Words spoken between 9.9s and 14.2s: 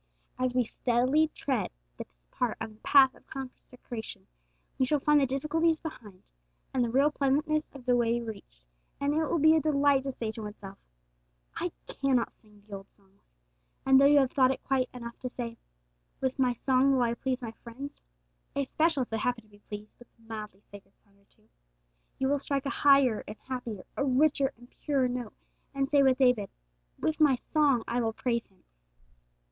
to say to oneself, 'I cannot sing the old songs;' and though you